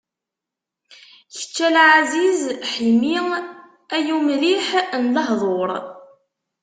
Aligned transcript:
Kečč 1.35 1.55
a 1.65 1.67
Lɛaziz 1.75 2.41
Ḥimi! 2.71 3.15
Ay 3.95 4.07
umliḥ 4.17 4.67
n 5.01 5.03
lehḍur. 5.15 5.69